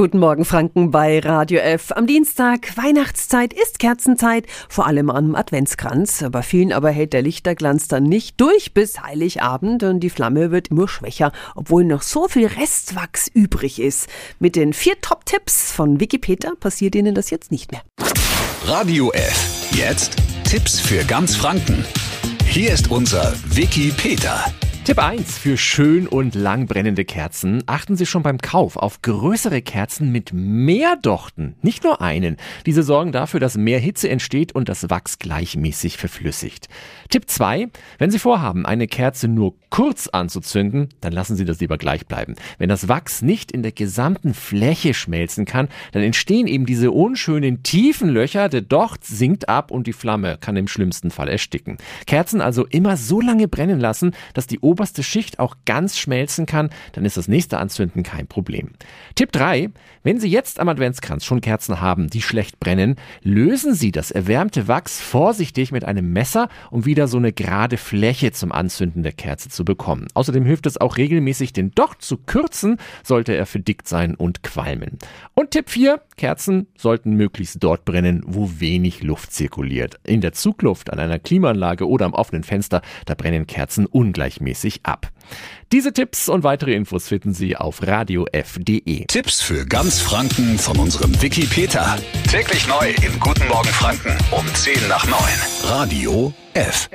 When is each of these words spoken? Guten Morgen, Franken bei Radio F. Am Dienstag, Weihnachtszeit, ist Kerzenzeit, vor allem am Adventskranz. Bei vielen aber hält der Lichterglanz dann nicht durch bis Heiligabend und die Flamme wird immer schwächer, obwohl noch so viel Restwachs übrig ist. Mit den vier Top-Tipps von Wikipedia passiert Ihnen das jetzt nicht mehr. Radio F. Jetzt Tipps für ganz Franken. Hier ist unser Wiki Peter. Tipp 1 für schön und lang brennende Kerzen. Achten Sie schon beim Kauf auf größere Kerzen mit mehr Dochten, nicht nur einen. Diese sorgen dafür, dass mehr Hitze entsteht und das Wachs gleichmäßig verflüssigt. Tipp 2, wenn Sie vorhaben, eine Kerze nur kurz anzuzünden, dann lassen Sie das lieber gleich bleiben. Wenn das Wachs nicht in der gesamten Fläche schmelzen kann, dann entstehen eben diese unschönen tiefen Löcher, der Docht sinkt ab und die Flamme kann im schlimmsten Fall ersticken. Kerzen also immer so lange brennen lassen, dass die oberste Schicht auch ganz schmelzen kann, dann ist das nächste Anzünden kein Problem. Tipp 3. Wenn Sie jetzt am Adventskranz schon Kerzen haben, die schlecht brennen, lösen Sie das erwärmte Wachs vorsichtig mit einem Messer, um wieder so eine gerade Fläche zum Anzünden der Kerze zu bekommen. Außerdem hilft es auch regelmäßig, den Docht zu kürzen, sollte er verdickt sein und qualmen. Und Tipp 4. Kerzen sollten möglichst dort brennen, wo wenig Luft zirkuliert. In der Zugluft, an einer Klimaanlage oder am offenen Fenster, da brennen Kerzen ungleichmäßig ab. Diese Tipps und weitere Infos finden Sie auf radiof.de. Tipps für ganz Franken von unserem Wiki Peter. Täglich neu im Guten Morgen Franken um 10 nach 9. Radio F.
Guten 0.00 0.18
Morgen, 0.18 0.46
Franken 0.46 0.90
bei 0.90 1.18
Radio 1.18 1.60
F. 1.60 1.92
Am 1.94 2.06
Dienstag, 2.06 2.74
Weihnachtszeit, 2.78 3.52
ist 3.52 3.78
Kerzenzeit, 3.78 4.46
vor 4.70 4.86
allem 4.86 5.10
am 5.10 5.34
Adventskranz. 5.34 6.24
Bei 6.32 6.40
vielen 6.40 6.72
aber 6.72 6.88
hält 6.88 7.12
der 7.12 7.20
Lichterglanz 7.20 7.86
dann 7.86 8.04
nicht 8.04 8.40
durch 8.40 8.72
bis 8.72 9.02
Heiligabend 9.02 9.82
und 9.82 10.00
die 10.00 10.08
Flamme 10.08 10.50
wird 10.50 10.68
immer 10.68 10.88
schwächer, 10.88 11.32
obwohl 11.54 11.84
noch 11.84 12.00
so 12.00 12.28
viel 12.28 12.46
Restwachs 12.46 13.28
übrig 13.28 13.78
ist. 13.78 14.08
Mit 14.38 14.56
den 14.56 14.72
vier 14.72 14.98
Top-Tipps 15.02 15.70
von 15.70 16.00
Wikipedia 16.00 16.52
passiert 16.58 16.94
Ihnen 16.94 17.14
das 17.14 17.28
jetzt 17.28 17.52
nicht 17.52 17.70
mehr. 17.70 17.82
Radio 18.64 19.12
F. 19.12 19.70
Jetzt 19.72 20.16
Tipps 20.44 20.80
für 20.80 21.04
ganz 21.04 21.36
Franken. 21.36 21.84
Hier 22.46 22.72
ist 22.72 22.90
unser 22.90 23.34
Wiki 23.50 23.92
Peter. 23.94 24.46
Tipp 24.90 24.98
1 24.98 25.38
für 25.38 25.56
schön 25.56 26.08
und 26.08 26.34
lang 26.34 26.66
brennende 26.66 27.04
Kerzen. 27.04 27.62
Achten 27.66 27.94
Sie 27.94 28.06
schon 28.06 28.24
beim 28.24 28.38
Kauf 28.38 28.76
auf 28.76 29.02
größere 29.02 29.62
Kerzen 29.62 30.10
mit 30.10 30.32
mehr 30.32 30.96
Dochten, 30.96 31.54
nicht 31.62 31.84
nur 31.84 32.02
einen. 32.02 32.38
Diese 32.66 32.82
sorgen 32.82 33.12
dafür, 33.12 33.38
dass 33.38 33.56
mehr 33.56 33.78
Hitze 33.78 34.08
entsteht 34.08 34.52
und 34.52 34.68
das 34.68 34.90
Wachs 34.90 35.20
gleichmäßig 35.20 35.96
verflüssigt. 35.96 36.68
Tipp 37.08 37.30
2, 37.30 37.68
wenn 37.98 38.10
Sie 38.10 38.18
vorhaben, 38.18 38.66
eine 38.66 38.88
Kerze 38.88 39.28
nur 39.28 39.54
kurz 39.70 40.08
anzuzünden, 40.08 40.88
dann 41.00 41.12
lassen 41.12 41.36
Sie 41.36 41.44
das 41.44 41.60
lieber 41.60 41.78
gleich 41.78 42.08
bleiben. 42.08 42.34
Wenn 42.58 42.68
das 42.68 42.88
Wachs 42.88 43.22
nicht 43.22 43.52
in 43.52 43.62
der 43.62 43.70
gesamten 43.70 44.34
Fläche 44.34 44.92
schmelzen 44.92 45.44
kann, 45.44 45.68
dann 45.92 46.02
entstehen 46.02 46.48
eben 46.48 46.66
diese 46.66 46.90
unschönen 46.90 47.62
tiefen 47.62 48.08
Löcher, 48.08 48.48
der 48.48 48.62
Docht 48.62 49.04
sinkt 49.04 49.48
ab 49.48 49.70
und 49.70 49.86
die 49.86 49.92
Flamme 49.92 50.36
kann 50.40 50.56
im 50.56 50.66
schlimmsten 50.66 51.12
Fall 51.12 51.28
ersticken. 51.28 51.78
Kerzen 52.06 52.40
also 52.40 52.66
immer 52.66 52.96
so 52.96 53.20
lange 53.20 53.46
brennen 53.46 53.78
lassen, 53.78 54.16
dass 54.34 54.48
die 54.48 54.58
oberste 54.80 55.02
Schicht 55.02 55.38
auch 55.38 55.56
ganz 55.66 55.98
schmelzen 55.98 56.46
kann, 56.46 56.70
dann 56.92 57.04
ist 57.04 57.18
das 57.18 57.28
nächste 57.28 57.58
Anzünden 57.58 58.02
kein 58.02 58.26
Problem. 58.26 58.70
Tipp 59.14 59.30
3. 59.30 59.68
Wenn 60.02 60.18
Sie 60.18 60.28
jetzt 60.28 60.58
am 60.58 60.70
Adventskranz 60.70 61.26
schon 61.26 61.42
Kerzen 61.42 61.82
haben, 61.82 62.08
die 62.08 62.22
schlecht 62.22 62.58
brennen, 62.60 62.96
lösen 63.22 63.74
Sie 63.74 63.92
das 63.92 64.10
erwärmte 64.10 64.68
Wachs 64.68 64.98
vorsichtig 64.98 65.70
mit 65.70 65.84
einem 65.84 66.14
Messer, 66.14 66.48
um 66.70 66.86
wieder 66.86 67.08
so 67.08 67.18
eine 67.18 67.34
gerade 67.34 67.76
Fläche 67.76 68.32
zum 68.32 68.52
Anzünden 68.52 69.02
der 69.02 69.12
Kerze 69.12 69.50
zu 69.50 69.66
bekommen. 69.66 70.08
Außerdem 70.14 70.46
hilft 70.46 70.64
es 70.64 70.80
auch 70.80 70.96
regelmäßig, 70.96 71.52
den 71.52 71.72
Docht 71.72 72.00
zu 72.00 72.16
kürzen, 72.16 72.78
sollte 73.04 73.34
er 73.34 73.44
verdickt 73.44 73.86
sein 73.86 74.14
und 74.14 74.42
qualmen. 74.42 74.96
Und 75.34 75.50
Tipp 75.50 75.68
4. 75.68 76.00
Kerzen 76.16 76.68
sollten 76.78 77.16
möglichst 77.16 77.62
dort 77.62 77.84
brennen, 77.84 78.22
wo 78.24 78.50
wenig 78.60 79.02
Luft 79.02 79.32
zirkuliert. 79.34 80.00
In 80.04 80.22
der 80.22 80.32
Zugluft, 80.32 80.90
an 80.90 80.98
einer 80.98 81.18
Klimaanlage 81.18 81.86
oder 81.86 82.06
am 82.06 82.14
offenen 82.14 82.44
Fenster, 82.44 82.80
da 83.04 83.14
brennen 83.14 83.46
Kerzen 83.46 83.84
ungleichmäßig 83.84 84.59
ab. 84.84 85.10
Diese 85.72 85.92
Tipps 85.92 86.28
und 86.28 86.42
weitere 86.42 86.74
Infos 86.74 87.08
finden 87.08 87.32
Sie 87.32 87.56
auf 87.56 87.86
radiof.de. 87.86 89.06
Tipps 89.06 89.40
für 89.40 89.64
ganz 89.66 90.00
Franken 90.00 90.58
von 90.58 90.78
unserem 90.78 91.20
Wiki 91.22 91.46
Peter. 91.46 91.96
Täglich 92.28 92.66
neu 92.66 92.92
im 93.06 93.20
Guten 93.20 93.46
Morgen 93.48 93.68
Franken 93.68 94.16
um 94.32 94.46
10 94.54 94.88
nach 94.88 95.06
9. 95.06 95.18
Radio 95.64 96.32
F. 96.54 96.88